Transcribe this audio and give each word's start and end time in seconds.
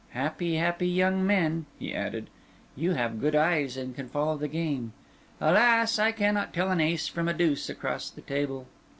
Happy, 0.15 0.55
happy 0.55 0.87
young 0.87 1.23
men!" 1.27 1.67
he 1.77 1.93
added. 1.93 2.27
"You 2.75 2.93
have 2.93 3.21
good 3.21 3.35
eyes, 3.35 3.77
and 3.77 3.95
can 3.95 4.07
follow 4.09 4.35
the 4.35 4.47
game. 4.47 4.93
Alas! 5.39 5.99
I 5.99 6.11
cannot 6.11 6.55
tell 6.55 6.71
an 6.71 6.81
ace 6.81 7.07
from 7.07 7.27
a 7.27 7.35
deuce 7.35 7.69
across 7.69 8.09
the 8.09 8.21
table." 8.21 8.65